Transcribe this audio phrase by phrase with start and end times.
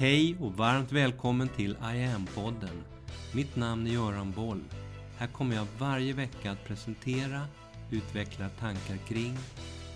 [0.00, 2.82] Hej och varmt välkommen till I am-podden.
[3.34, 4.64] Mitt namn är Göran Boll.
[5.18, 7.46] Här kommer jag varje vecka att presentera,
[7.90, 9.36] utveckla tankar kring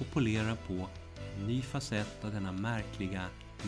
[0.00, 0.88] och polera på
[1.36, 3.24] en ny facett av denna märkliga,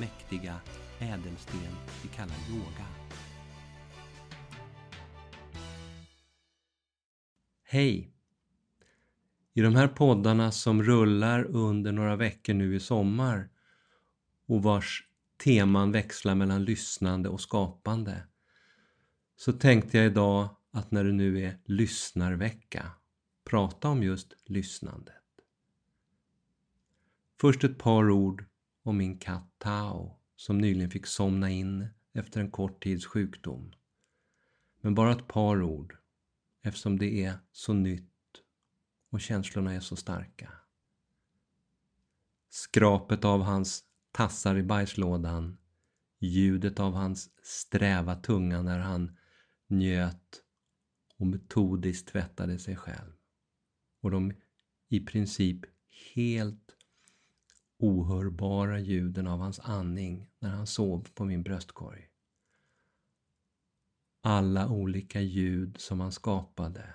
[0.00, 0.60] mäktiga
[0.98, 2.86] ädelsten vi kallar yoga.
[7.64, 8.12] Hej!
[9.54, 13.48] I de här poddarna som rullar under några veckor nu i sommar
[14.46, 15.04] och vars
[15.36, 18.26] teman växlar mellan lyssnande och skapande
[19.36, 22.92] så tänkte jag idag att när det nu är lyssnarvecka
[23.44, 25.14] prata om just lyssnandet.
[27.40, 28.44] Först ett par ord
[28.82, 33.72] om min katt Tao som nyligen fick somna in efter en kort tids sjukdom.
[34.80, 35.96] Men bara ett par ord
[36.62, 38.10] eftersom det är så nytt
[39.10, 40.52] och känslorna är så starka.
[42.48, 45.58] Skrapet av hans tassar i bajslådan,
[46.20, 49.16] ljudet av hans sträva tunga när han
[49.66, 50.42] njöt
[51.18, 53.12] och metodiskt tvättade sig själv
[54.02, 54.32] och de
[54.88, 55.60] i princip
[56.14, 56.76] helt
[57.78, 62.08] ohörbara ljuden av hans andning när han sov på min bröstkorg.
[64.22, 66.94] Alla olika ljud som han skapade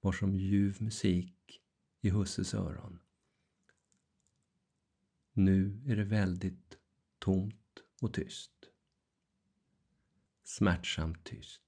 [0.00, 1.60] var som ljuv musik
[2.00, 3.00] i husses öron.
[5.38, 6.78] Nu är det väldigt
[7.18, 8.50] tomt och tyst.
[10.44, 11.62] Smärtsamt tyst.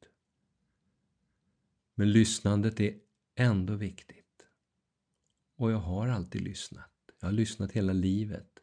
[1.95, 2.99] Men lyssnandet är
[3.35, 4.47] ändå viktigt.
[5.57, 6.93] Och jag har alltid lyssnat.
[7.21, 8.59] Jag har lyssnat hela livet.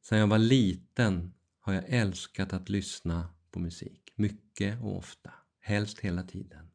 [0.00, 4.12] Sedan jag var liten har jag älskat att lyssna på musik.
[4.14, 5.32] Mycket och ofta.
[5.60, 6.70] Helst hela tiden.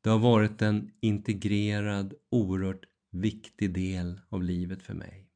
[0.00, 5.30] Det har varit en integrerad, oerhört viktig del av livet för mig.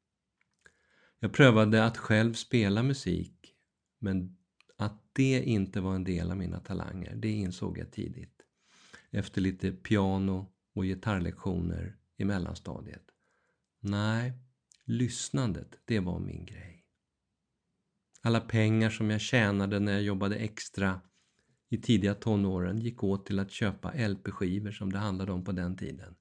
[1.18, 3.54] Jag prövade att själv spela musik
[3.98, 4.36] men
[4.76, 8.42] att det inte var en del av mina talanger, det insåg jag tidigt.
[9.10, 13.04] Efter lite piano och gitarrlektioner i mellanstadiet.
[13.80, 14.32] Nej,
[14.84, 16.84] lyssnandet, det var min grej.
[18.20, 21.00] Alla pengar som jag tjänade när jag jobbade extra
[21.68, 25.76] i tidiga tonåren gick åt till att köpa LP-skivor som det handlade om på den
[25.76, 26.14] tiden.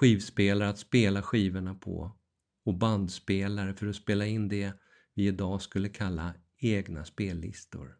[0.00, 2.16] Skivspelare att spela skivorna på
[2.64, 4.72] och bandspelare för att spela in det
[5.14, 7.98] vi idag skulle kalla egna spellistor.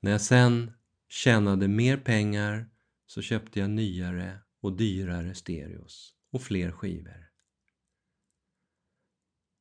[0.00, 0.72] När jag sen
[1.08, 2.70] tjänade mer pengar
[3.06, 7.30] så köpte jag nyare och dyrare stereos och fler skivor.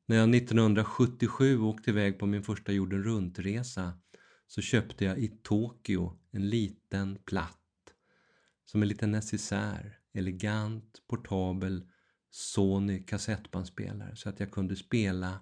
[0.06, 4.00] När jag 1977 åkte iväg på min första jorden runt-resa
[4.48, 7.94] så köpte jag i Tokyo en liten platt
[8.66, 11.88] som en liten necessär, elegant, portabel
[12.30, 15.40] Sony kassettbandspelare så att jag kunde spela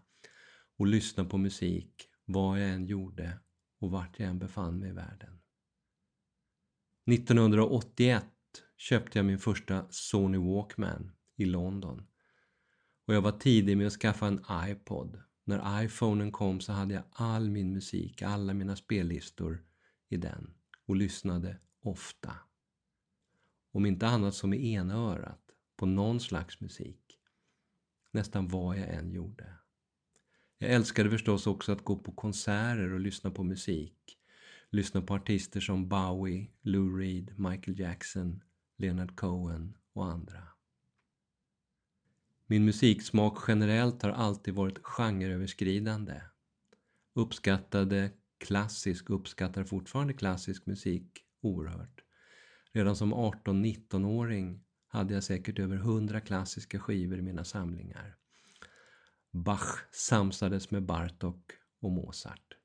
[0.78, 3.39] och lyssna på musik vad jag än gjorde
[3.79, 5.39] och vart jag än befann mig i världen.
[7.11, 8.25] 1981
[8.77, 12.07] köpte jag min första Sony Walkman i London
[13.06, 15.22] och jag var tidig med att skaffa en iPod.
[15.44, 19.63] När iPhonen kom så hade jag all min musik, alla mina spellistor
[20.09, 20.53] i den
[20.85, 22.33] och lyssnade ofta.
[23.77, 25.41] Om inte annat som i ena örat
[25.75, 27.19] på någon slags musik.
[28.11, 29.53] Nästan vad jag än gjorde.
[30.57, 34.17] Jag älskade förstås också att gå på konserter och lyssna på musik.
[34.69, 38.43] Lyssna på artister som Bowie, Lou Reed, Michael Jackson,
[38.77, 40.47] Leonard Cohen och andra.
[42.45, 46.21] Min musiksmak generellt har alltid varit genreöverskridande.
[47.13, 52.06] Uppskattade klassisk, uppskattar fortfarande klassisk musik oerhört.
[52.77, 58.17] Redan som 18-19-åring hade jag säkert över hundra klassiska skivor i mina samlingar.
[59.31, 61.51] Bach samsades med Bartok
[61.81, 62.57] och Mozart.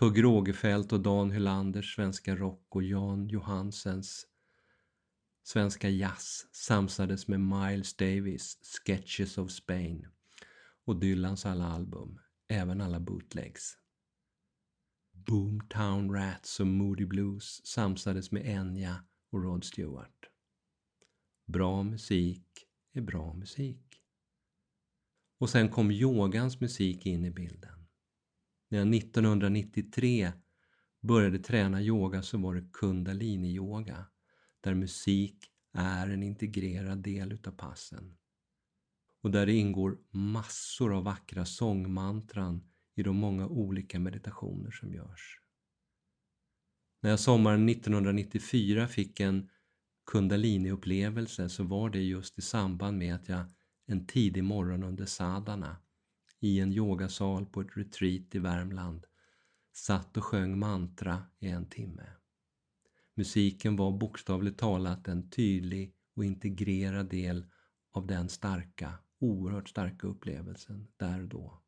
[0.00, 4.26] Pugh Rogefeldt och Dan Hylanders svenska rock och Jan Johansens
[5.42, 10.08] svenska jazz samsades med Miles Davis Sketches of Spain
[10.84, 13.78] och Dylans alla album, även alla bootlegs.
[15.12, 19.04] Boomtown Rats och Moody Blues samsades med Enya
[19.36, 20.30] och Rod Stewart.
[21.46, 24.02] Bra musik är bra musik.
[25.38, 27.86] Och sen kom yogans musik in i bilden.
[28.68, 30.32] När jag 1993
[31.02, 34.06] började träna yoga så var det kundalini-yoga
[34.60, 38.16] där musik är en integrerad del utav passen.
[39.22, 45.40] Och där det ingår massor av vackra sångmantran i de många olika meditationer som görs.
[47.00, 49.48] När jag sommaren 1994 fick en
[50.12, 53.44] kundalini-upplevelse så var det just i samband med att jag
[53.86, 55.76] en tidig morgon under sadana,
[56.40, 59.06] i en yogasal på ett retreat i Värmland
[59.74, 62.06] satt och sjöng mantra i en timme.
[63.14, 67.46] Musiken var bokstavligt talat en tydlig och integrerad del
[67.92, 71.65] av den starka, oerhört starka upplevelsen där och då.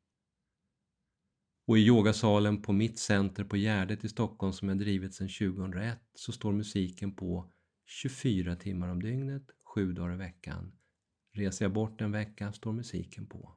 [1.68, 5.98] Och i yogasalen på mitt center på Gärdet i Stockholm som jag drivit sedan 2001
[6.14, 7.52] så står musiken på
[7.86, 10.72] 24 timmar om dygnet, sju dagar i veckan.
[11.32, 13.56] Reser jag bort en vecka står musiken på.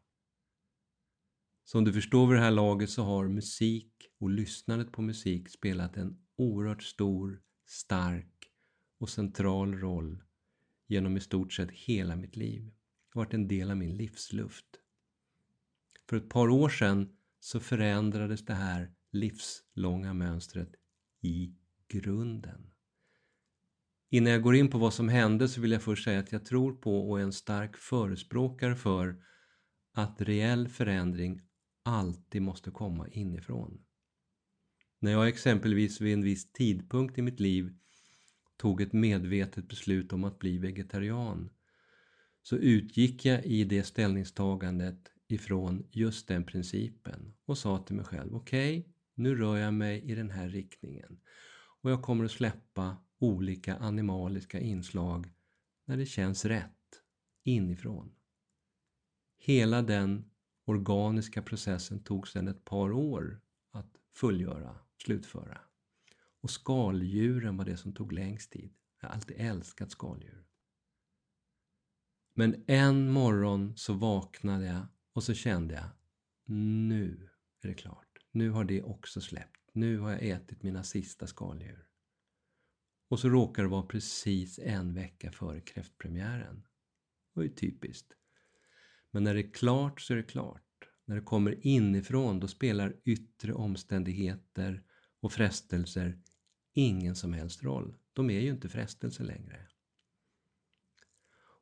[1.63, 5.97] Som du förstår vid det här laget så har musik och lyssnandet på musik spelat
[5.97, 8.51] en oerhört stor, stark
[8.97, 10.23] och central roll
[10.87, 12.63] genom i stort sett hela mitt liv.
[12.63, 14.67] Det har varit en del av min livsluft.
[16.09, 20.69] För ett par år sedan så förändrades det här livslånga mönstret
[21.21, 21.55] i
[21.87, 22.71] grunden.
[24.09, 26.45] Innan jag går in på vad som hände så vill jag först säga att jag
[26.45, 29.23] tror på och är en stark förespråkare för
[29.93, 31.41] att reell förändring
[31.83, 33.85] alltid måste komma inifrån.
[34.99, 37.77] När jag exempelvis vid en viss tidpunkt i mitt liv
[38.57, 41.49] tog ett medvetet beslut om att bli vegetarian
[42.41, 48.35] så utgick jag i det ställningstagandet ifrån just den principen och sa till mig själv
[48.35, 51.19] okej, okay, nu rör jag mig i den här riktningen
[51.81, 55.33] och jag kommer att släppa olika animaliska inslag
[55.85, 57.01] när det känns rätt
[57.43, 58.15] inifrån.
[59.37, 60.31] Hela den
[60.65, 63.41] organiska processen tog sedan ett par år
[63.71, 65.61] att fullgöra, slutföra.
[66.41, 68.73] Och skaldjuren var det som tog längst tid.
[69.01, 70.45] Jag har alltid älskat skaldjur.
[72.33, 75.89] Men en morgon så vaknade jag och så kände jag,
[76.55, 77.29] nu
[77.61, 78.17] är det klart.
[78.31, 79.69] Nu har det också släppt.
[79.73, 81.87] Nu har jag ätit mina sista skaldjur.
[83.09, 86.61] Och så råkar det vara precis en vecka före kräftpremiären.
[87.33, 88.13] Det var ju typiskt.
[89.11, 90.63] Men när det är klart så är det klart.
[91.05, 94.83] När det kommer inifrån då spelar yttre omständigheter
[95.19, 96.21] och frestelser
[96.73, 97.95] ingen som helst roll.
[98.13, 99.67] De är ju inte frestelser längre.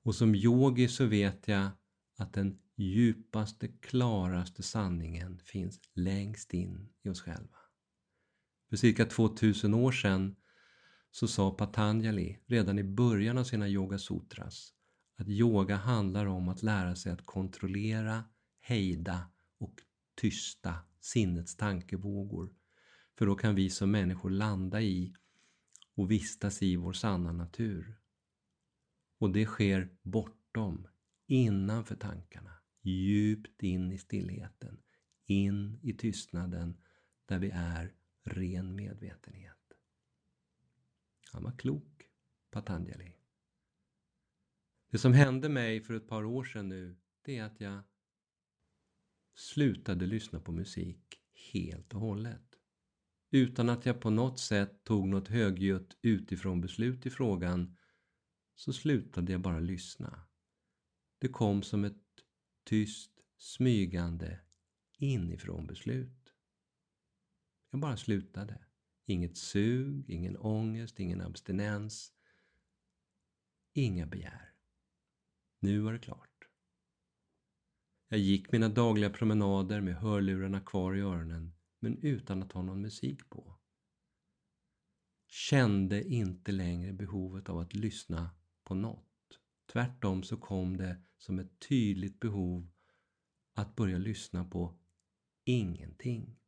[0.03, 1.69] Och som yogi så vet jag
[2.17, 7.57] att den djupaste, klaraste sanningen finns längst in i oss själva.
[8.69, 10.35] För cirka 2000 år sedan
[11.11, 14.73] så sa Patanjali redan i början av sina Yoga Sutras
[15.19, 18.23] att yoga handlar om att lära sig att kontrollera,
[18.59, 19.75] hejda och
[20.15, 22.53] tysta sinnets tankevågor.
[23.17, 25.15] För då kan vi som människor landa i
[25.95, 27.99] och vistas i vår sanna natur.
[29.19, 30.87] Och det sker bortom,
[31.27, 32.58] innanför tankarna,
[32.89, 34.81] djupt in i stillheten,
[35.25, 36.77] in i tystnaden
[37.25, 37.93] där vi är
[38.23, 39.73] ren medvetenhet.
[41.31, 42.09] Han var klok,
[42.51, 43.15] Patanjali.
[44.91, 47.83] Det som hände mig för ett par år sedan nu, det är att jag
[49.35, 51.21] slutade lyssna på musik
[51.53, 52.55] helt och hållet.
[53.31, 57.77] Utan att jag på något sätt tog något högljutt utifrån beslut i frågan
[58.55, 60.27] så slutade jag bara lyssna.
[61.19, 62.08] Det kom som ett
[62.69, 64.39] tyst, smygande
[64.97, 66.33] inifrån beslut.
[67.71, 68.65] Jag bara slutade.
[69.05, 72.13] Inget sug, ingen ångest, ingen abstinens.
[73.73, 74.53] Inga begär.
[75.59, 76.49] Nu var det klart.
[78.07, 82.81] Jag gick mina dagliga promenader med hörlurarna kvar i öronen men utan att ha någon
[82.81, 83.59] musik på.
[85.27, 88.29] Kände inte längre behovet av att lyssna
[88.63, 89.39] på något.
[89.71, 92.69] Tvärtom så kom det som ett tydligt behov
[93.53, 94.79] att börja lyssna på
[95.45, 96.39] ingenting.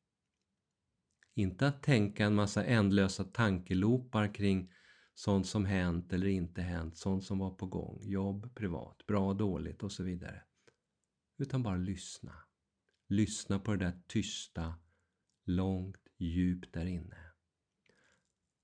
[1.34, 4.72] Inte att tänka en massa ändlösa tankelopar kring
[5.14, 9.84] sånt som hänt eller inte hänt, sånt som var på gång, jobb, privat, bra, dåligt
[9.84, 10.44] och så vidare.
[11.38, 12.34] Utan bara lyssna.
[13.08, 14.76] Lyssna på det där tysta,
[15.46, 17.18] långt, djupt där inne.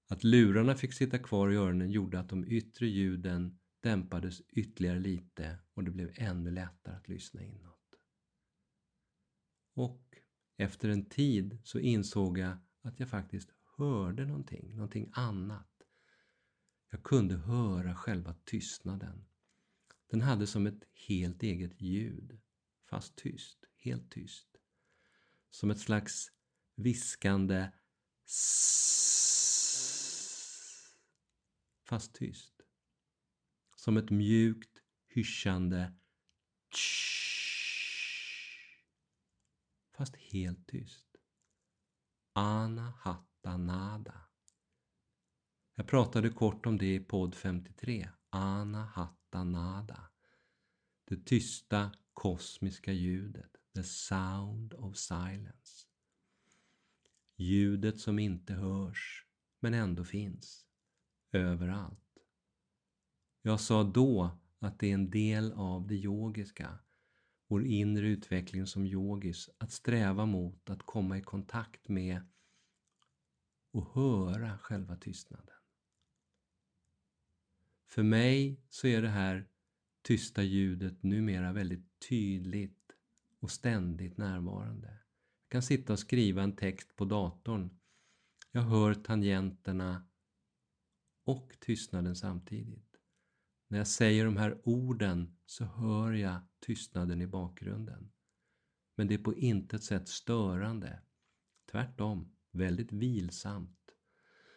[0.10, 5.58] Att lurarna fick sitta kvar i öronen gjorde att de yttre ljuden dämpades ytterligare lite
[5.74, 7.96] och det blev ännu lättare att lyssna inåt.
[9.74, 10.18] Och
[10.58, 15.84] efter en tid så insåg jag att jag faktiskt hörde någonting, någonting annat.
[16.90, 19.26] Jag kunde höra själva tystnaden.
[20.08, 22.40] Den hade som ett helt eget ljud,
[22.90, 24.58] fast tyst, helt tyst.
[25.50, 26.32] Som ett slags
[26.76, 27.72] viskande
[31.84, 32.57] fast tyst.
[33.88, 35.94] Som ett mjukt hyschande
[39.98, 41.16] fast helt tyst.
[42.34, 44.22] Anahata nada.
[45.76, 48.10] Jag pratade kort om det i podd 53.
[48.30, 50.10] Anahata nada.
[51.06, 53.52] Det tysta kosmiska ljudet.
[53.76, 55.88] The sound of silence.
[57.36, 59.26] Ljudet som inte hörs
[59.60, 60.66] men ändå finns
[61.32, 62.07] överallt.
[63.42, 66.80] Jag sa då att det är en del av det yogiska,
[67.48, 72.22] vår inre utveckling som yogis, att sträva mot att komma i kontakt med
[73.72, 75.56] och höra själva tystnaden.
[77.88, 79.48] För mig så är det här
[80.02, 82.92] tysta ljudet numera väldigt tydligt
[83.40, 84.88] och ständigt närvarande.
[84.88, 87.80] Jag kan sitta och skriva en text på datorn.
[88.52, 90.08] Jag hör tangenterna
[91.24, 92.87] och tystnaden samtidigt.
[93.68, 98.12] När jag säger de här orden så hör jag tystnaden i bakgrunden.
[98.96, 101.02] Men det är på intet sätt störande.
[101.72, 103.92] Tvärtom, väldigt vilsamt.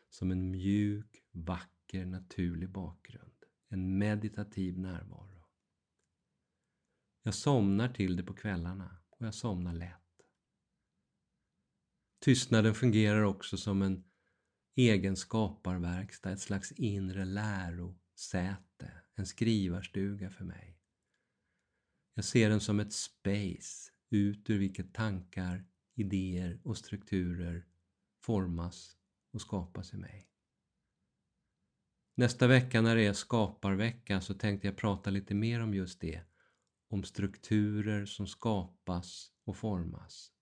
[0.08, 3.44] Som en mjuk, vacker, naturlig bakgrund.
[3.68, 5.44] En meditativ närvaro.
[7.22, 9.96] Jag somnar till det på kvällarna och jag somnar lätt.
[12.20, 14.04] Tystnaden fungerar också som en
[14.74, 20.78] egen skaparverkstad, ett slags inre lärosäte, en skrivarstuga för mig.
[22.14, 27.66] Jag ser den som ett space ut ur vilket tankar, idéer och strukturer
[28.22, 28.96] formas
[29.32, 30.26] och skapas i mig.
[32.14, 36.22] Nästa vecka när det är skaparvecka så tänkte jag prata lite mer om just det.
[36.88, 40.32] Om strukturer som skapas och formas.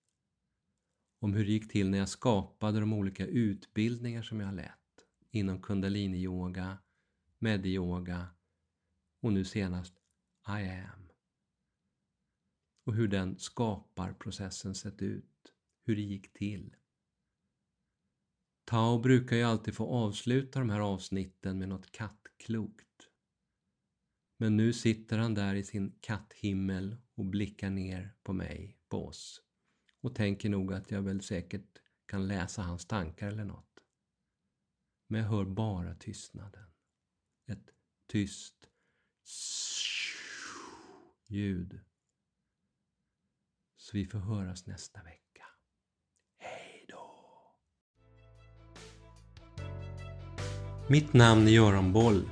[1.19, 5.05] Om hur det gick till när jag skapade de olika utbildningar som jag har lett
[5.31, 6.77] inom kundaliniyoga,
[7.39, 8.27] Mediyoga
[9.19, 9.93] och nu senast
[10.47, 11.09] I am.
[12.85, 15.53] Och hur den skaparprocessen sett ut,
[15.85, 16.75] hur det gick till.
[18.65, 23.09] Tao brukar ju alltid få avsluta de här avsnitten med något kattklokt.
[24.37, 29.41] Men nu sitter han där i sin katthimmel och blickar ner på mig, på oss
[30.01, 33.79] och tänker nog att jag väl säkert kan läsa hans tankar eller något.
[35.07, 36.65] Men jag hör bara tystnaden.
[37.45, 37.69] Ett
[38.07, 38.68] tyst
[41.27, 41.79] ljud.
[43.77, 45.19] Så vi får höras nästa vecka.
[50.87, 52.29] Mitt namn är Göran Boll.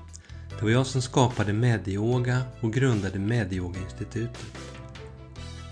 [0.49, 4.45] Det var jag som skapade Medyoga och grundade Medyoga-institutet.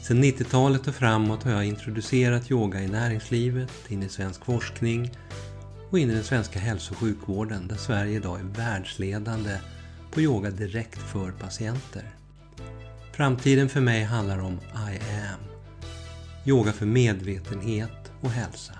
[0.01, 5.11] Sedan 90-talet och framåt har jag introducerat yoga i näringslivet, in i svensk forskning
[5.91, 9.57] och in i den svenska hälso och sjukvården där Sverige idag är världsledande
[10.15, 12.15] på yoga direkt för patienter.
[13.11, 14.99] Framtiden för mig handlar om I
[15.31, 15.39] am.
[16.45, 18.73] Yoga för medvetenhet och hälsa.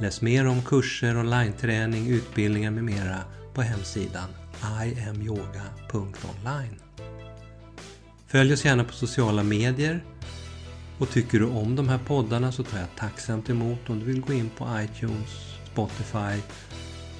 [0.00, 3.18] Läs mer om kurser, online-träning, utbildningar med mera
[3.54, 4.28] på hemsidan
[4.84, 6.80] iamyoga.online.
[8.26, 10.04] Följ oss gärna på sociala medier
[10.98, 14.20] och tycker du om de här poddarna så tar jag tacksamt emot om du vill
[14.20, 16.42] gå in på iTunes, Spotify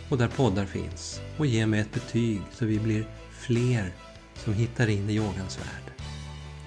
[0.08, 3.06] och där poddar finns och ge mig ett betyg så vi blir
[3.38, 3.92] fler
[4.34, 5.92] som hittar in i yogans värld.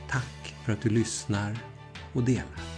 [0.09, 1.57] Tack för att du lyssnar
[2.13, 2.70] och delar.